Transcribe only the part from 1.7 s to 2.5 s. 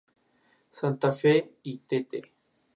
Tte.